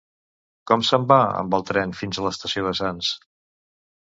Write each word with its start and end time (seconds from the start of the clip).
Com 0.71 0.85
se'n 0.87 1.05
va 1.11 1.17
amb 1.41 1.57
el 1.59 1.67
tren 1.67 1.93
fins 2.01 2.21
a 2.23 2.27
l'estació 2.29 2.65
de 2.71 2.73
Sants? 2.81 3.13